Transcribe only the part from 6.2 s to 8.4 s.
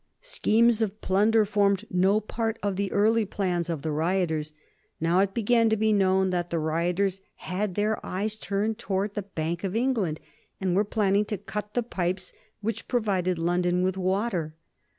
that the rioters had their eyes